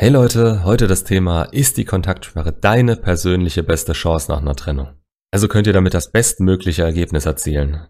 [0.00, 4.90] Hey Leute, heute das Thema, ist die Kontaktsperre deine persönliche beste Chance nach einer Trennung?
[5.32, 7.88] Also könnt ihr damit das bestmögliche Ergebnis erzielen?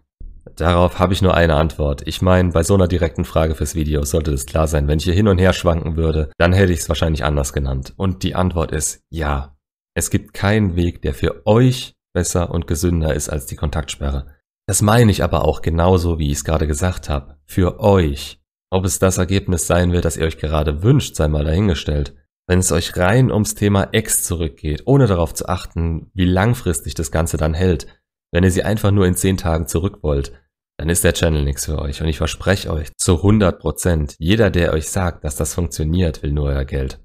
[0.55, 2.01] Darauf habe ich nur eine Antwort.
[2.07, 5.03] Ich meine, bei so einer direkten Frage fürs Video sollte es klar sein, wenn ich
[5.03, 7.93] hier hin und her schwanken würde, dann hätte ich es wahrscheinlich anders genannt.
[7.95, 9.55] Und die Antwort ist ja.
[9.93, 14.25] Es gibt keinen Weg, der für euch besser und gesünder ist als die Kontaktsperre.
[14.65, 17.37] Das meine ich aber auch genauso, wie ich es gerade gesagt habe.
[17.45, 18.38] Für euch.
[18.71, 22.15] Ob es das Ergebnis sein wird, das ihr euch gerade wünscht, sei mal dahingestellt.
[22.47, 27.11] Wenn es euch rein ums Thema Ex zurückgeht, ohne darauf zu achten, wie langfristig das
[27.11, 27.87] Ganze dann hält,
[28.31, 30.31] wenn ihr sie einfach nur in 10 Tagen zurück wollt,
[30.77, 32.01] dann ist der Channel nichts für euch.
[32.01, 36.31] Und ich verspreche euch zu 100 Prozent, jeder, der euch sagt, dass das funktioniert, will
[36.31, 36.99] nur euer Geld.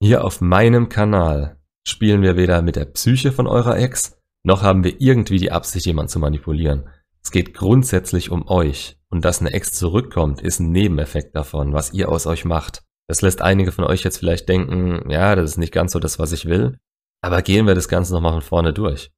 [0.00, 4.84] Hier auf meinem Kanal spielen wir weder mit der Psyche von eurer Ex, noch haben
[4.84, 6.88] wir irgendwie die Absicht, jemanden zu manipulieren.
[7.28, 8.96] Es geht grundsätzlich um euch.
[9.10, 12.84] Und dass eine Ex zurückkommt, ist ein Nebeneffekt davon, was ihr aus euch macht.
[13.06, 16.18] Das lässt einige von euch jetzt vielleicht denken, ja, das ist nicht ganz so das,
[16.18, 16.78] was ich will.
[17.22, 19.10] Aber gehen wir das Ganze nochmal von vorne durch.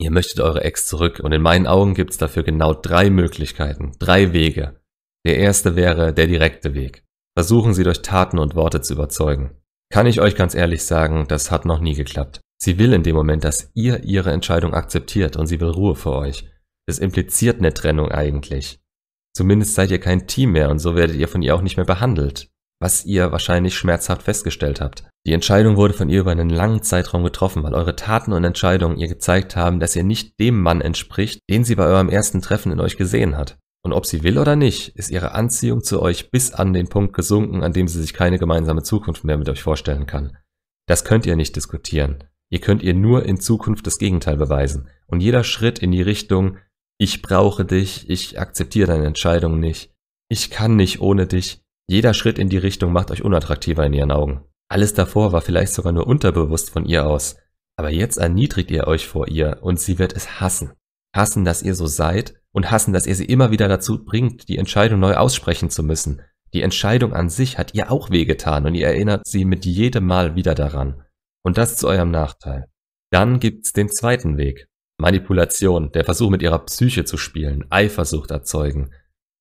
[0.00, 3.90] Ihr möchtet eure Ex zurück und in meinen Augen gibt es dafür genau drei Möglichkeiten,
[3.98, 4.80] drei Wege.
[5.26, 7.02] Der erste wäre der direkte Weg.
[7.36, 9.56] Versuchen Sie durch Taten und Worte zu überzeugen.
[9.92, 12.40] Kann ich euch ganz ehrlich sagen, das hat noch nie geklappt.
[12.62, 16.12] Sie will in dem Moment, dass ihr ihre Entscheidung akzeptiert und sie will Ruhe für
[16.12, 16.48] euch.
[16.86, 18.80] Das impliziert eine Trennung eigentlich.
[19.34, 21.84] Zumindest seid ihr kein Team mehr und so werdet ihr von ihr auch nicht mehr
[21.84, 22.48] behandelt,
[22.80, 25.04] was ihr wahrscheinlich schmerzhaft festgestellt habt.
[25.26, 28.96] Die Entscheidung wurde von ihr über einen langen Zeitraum getroffen, weil eure Taten und Entscheidungen
[28.96, 32.72] ihr gezeigt haben, dass ihr nicht dem Mann entspricht, den sie bei eurem ersten Treffen
[32.72, 33.58] in euch gesehen hat.
[33.82, 37.12] Und ob sie will oder nicht, ist ihre Anziehung zu euch bis an den Punkt
[37.12, 40.36] gesunken, an dem sie sich keine gemeinsame Zukunft mehr mit euch vorstellen kann.
[40.86, 42.24] Das könnt ihr nicht diskutieren.
[42.48, 44.88] Ihr könnt ihr nur in Zukunft das Gegenteil beweisen.
[45.06, 46.58] Und jeder Schritt in die Richtung,
[46.98, 49.92] ich brauche dich, ich akzeptiere deine Entscheidung nicht,
[50.28, 51.62] ich kann nicht ohne dich.
[51.88, 54.44] Jeder Schritt in die Richtung macht euch unattraktiver in ihren Augen.
[54.68, 57.36] Alles davor war vielleicht sogar nur unterbewusst von ihr aus,
[57.76, 60.72] aber jetzt erniedrigt ihr euch vor ihr und sie wird es hassen.
[61.14, 64.58] Hassen, dass ihr so seid und hassen, dass ihr sie immer wieder dazu bringt, die
[64.58, 66.22] Entscheidung neu aussprechen zu müssen.
[66.52, 70.34] Die Entscheidung an sich hat ihr auch wehgetan und ihr erinnert sie mit jedem Mal
[70.34, 71.02] wieder daran.
[71.44, 72.66] Und das zu eurem Nachteil.
[73.10, 74.66] Dann gibt's den zweiten Weg.
[74.98, 78.90] Manipulation, der Versuch mit ihrer Psyche zu spielen, Eifersucht erzeugen,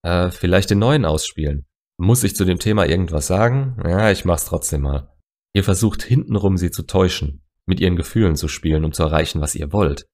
[0.04, 1.66] äh, vielleicht den neuen ausspielen.
[1.98, 3.78] Muss ich zu dem Thema irgendwas sagen?
[3.84, 5.14] Ja, ich mach's trotzdem mal.
[5.54, 9.56] Ihr versucht hintenrum sie zu täuschen, mit ihren Gefühlen zu spielen, um zu erreichen, was
[9.56, 10.06] ihr wollt.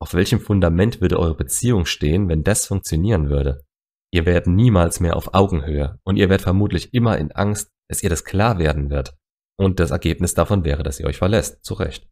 [0.00, 3.64] Auf welchem Fundament würde eure Beziehung stehen, wenn das funktionieren würde?
[4.12, 8.10] Ihr werdet niemals mehr auf Augenhöhe und ihr werdet vermutlich immer in Angst, dass ihr
[8.10, 9.14] das klar werden wird.
[9.56, 12.08] Und das Ergebnis davon wäre, dass ihr euch verlässt, zu Recht.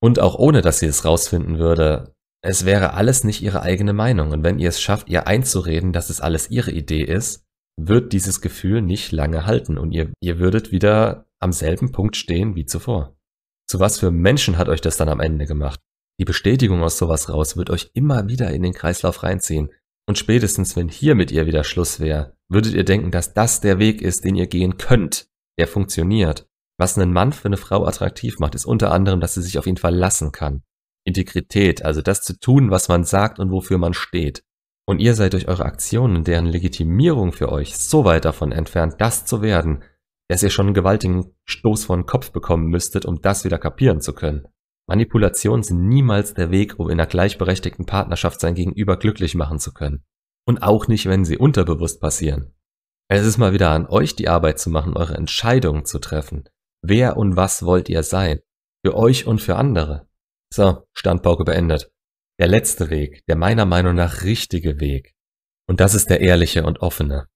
[0.00, 4.32] Und auch ohne, dass sie es rausfinden würde, es wäre alles nicht ihre eigene Meinung
[4.32, 7.44] und wenn ihr es schafft, ihr einzureden, dass es alles ihre Idee ist,
[7.76, 12.54] wird dieses Gefühl nicht lange halten und ihr, ihr würdet wieder am selben Punkt stehen
[12.54, 13.16] wie zuvor.
[13.66, 15.80] Zu was für Menschen hat euch das dann am Ende gemacht?
[16.18, 19.70] Die Bestätigung aus sowas raus wird euch immer wieder in den Kreislauf reinziehen.
[20.06, 23.78] Und spätestens, wenn hier mit ihr wieder Schluss wäre, würdet ihr denken, dass das der
[23.78, 26.46] Weg ist, den ihr gehen könnt, der funktioniert.
[26.78, 29.66] Was einen Mann für eine Frau attraktiv macht, ist unter anderem, dass sie sich auf
[29.66, 30.62] ihn verlassen kann.
[31.04, 34.44] Integrität, also das zu tun, was man sagt und wofür man steht.
[34.86, 39.24] Und ihr seid durch eure Aktionen, deren Legitimierung für euch so weit davon entfernt, das
[39.24, 39.82] zu werden,
[40.28, 44.00] dass ihr schon einen gewaltigen Stoß vor den Kopf bekommen müsstet, um das wieder kapieren
[44.00, 44.46] zu können.
[44.88, 49.72] Manipulationen sind niemals der Weg, um in einer gleichberechtigten Partnerschaft sein Gegenüber glücklich machen zu
[49.72, 50.04] können.
[50.46, 52.52] Und auch nicht, wenn sie unterbewusst passieren.
[53.08, 56.48] Es ist mal wieder an euch die Arbeit zu machen, eure Entscheidungen zu treffen.
[56.82, 58.40] Wer und was wollt ihr sein?
[58.84, 60.08] Für euch und für andere.
[60.52, 61.90] So, Standpauke beendet.
[62.40, 65.14] Der letzte Weg, der meiner Meinung nach richtige Weg.
[65.68, 67.28] Und das ist der ehrliche und offene.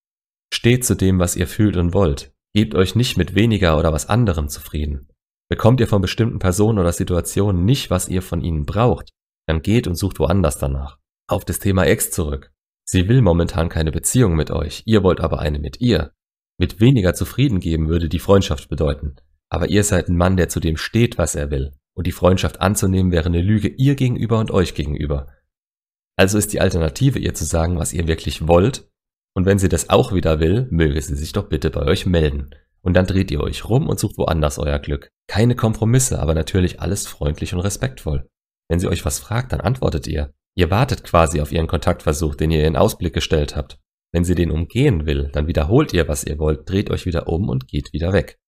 [0.53, 2.33] Steht zu dem, was ihr fühlt und wollt.
[2.55, 5.09] Gebt euch nicht mit weniger oder was anderem zufrieden.
[5.49, 9.11] Bekommt ihr von bestimmten Personen oder Situationen nicht, was ihr von ihnen braucht,
[9.47, 10.99] dann geht und sucht woanders danach.
[11.29, 12.53] Auf das Thema Ex zurück.
[12.87, 16.13] Sie will momentan keine Beziehung mit euch, ihr wollt aber eine mit ihr.
[16.59, 19.17] Mit weniger zufrieden geben würde die Freundschaft bedeuten.
[19.51, 21.73] Aber ihr seid ein Mann, der zu dem steht, was er will.
[21.97, 25.29] Und die Freundschaft anzunehmen wäre eine Lüge ihr gegenüber und euch gegenüber.
[26.17, 28.89] Also ist die Alternative, ihr zu sagen, was ihr wirklich wollt.
[29.35, 32.51] Und wenn sie das auch wieder will, möge sie sich doch bitte bei euch melden.
[32.83, 35.11] Und dann dreht ihr euch rum und sucht woanders euer Glück.
[35.27, 38.29] Keine Kompromisse, aber natürlich alles freundlich und respektvoll.
[38.69, 40.33] Wenn sie euch was fragt, dann antwortet ihr.
[40.57, 43.79] Ihr wartet quasi auf ihren Kontaktversuch, den ihr in Ausblick gestellt habt.
[44.13, 47.49] Wenn sie den umgehen will, dann wiederholt ihr, was ihr wollt, dreht euch wieder um
[47.49, 48.39] und geht wieder weg.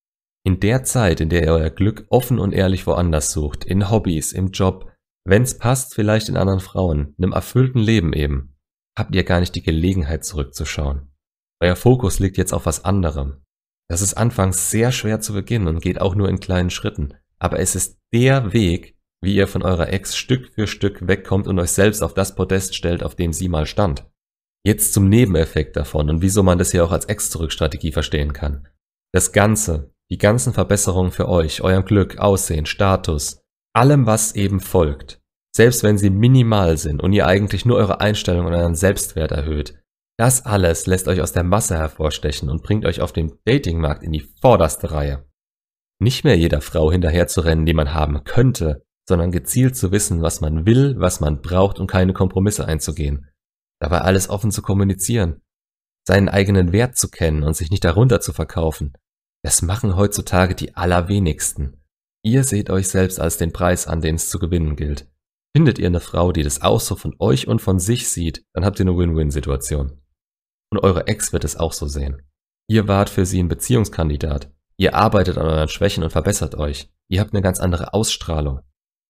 [0.46, 4.31] In der Zeit, in der ihr euer Glück offen und ehrlich woanders sucht, in Hobbys,
[4.31, 4.93] im Job,
[5.25, 8.56] wenn's passt, vielleicht in anderen Frauen, einem erfüllten Leben eben,
[8.96, 11.10] habt ihr gar nicht die Gelegenheit zurückzuschauen.
[11.60, 13.43] Euer Fokus liegt jetzt auf was anderem.
[13.90, 17.14] Das ist anfangs sehr schwer zu beginnen und geht auch nur in kleinen Schritten.
[17.40, 21.58] Aber es ist der Weg, wie ihr von eurer Ex Stück für Stück wegkommt und
[21.58, 24.08] euch selbst auf das Podest stellt, auf dem sie mal stand.
[24.64, 28.69] Jetzt zum Nebeneffekt davon und wieso man das hier auch als Ex-Zurück-Strategie verstehen kann.
[29.12, 33.40] Das Ganze, die ganzen Verbesserungen für euch, eurem Glück, Aussehen, Status,
[33.74, 35.20] allem was eben folgt,
[35.54, 39.74] selbst wenn sie minimal sind und ihr eigentlich nur eure Einstellung und euren Selbstwert erhöht,
[40.18, 44.12] das alles lässt euch aus der Masse hervorstechen und bringt euch auf dem Datingmarkt in
[44.12, 45.26] die vorderste Reihe.
[45.98, 50.66] Nicht mehr jeder Frau hinterherzurennen, die man haben könnte, sondern gezielt zu wissen, was man
[50.66, 53.28] will, was man braucht und keine Kompromisse einzugehen.
[53.80, 55.42] Dabei alles offen zu kommunizieren,
[56.06, 58.94] seinen eigenen Wert zu kennen und sich nicht darunter zu verkaufen.
[59.46, 61.81] Das machen heutzutage die allerwenigsten.
[62.25, 65.08] Ihr seht euch selbst als den Preis an, den es zu gewinnen gilt.
[65.56, 68.64] Findet ihr eine Frau, die das auch so von euch und von sich sieht, dann
[68.64, 70.02] habt ihr eine Win-Win-Situation.
[70.72, 72.22] Und eure Ex wird es auch so sehen.
[72.69, 74.52] Ihr wart für sie ein Beziehungskandidat.
[74.78, 76.90] Ihr arbeitet an euren Schwächen und verbessert euch.
[77.06, 78.62] Ihr habt eine ganz andere Ausstrahlung.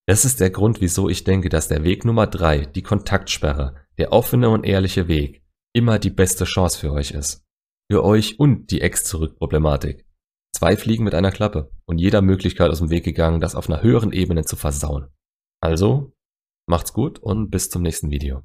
[0.05, 4.13] Das ist der Grund, wieso ich denke, dass der Weg Nummer drei, die Kontaktsperre, der
[4.13, 5.43] offene und ehrliche Weg,
[5.73, 7.43] immer die beste Chance für euch ist.
[7.91, 10.06] Für euch und die Ex-Zurück-Problematik.
[10.57, 13.83] Zwei Fliegen mit einer Klappe und jeder Möglichkeit aus dem Weg gegangen, das auf einer
[13.83, 15.13] höheren Ebene zu versauen.
[15.61, 16.15] Also,
[16.67, 18.41] macht's gut und bis zum nächsten Video.